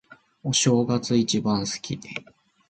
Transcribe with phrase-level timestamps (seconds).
[0.43, 1.99] お正月、一番好き。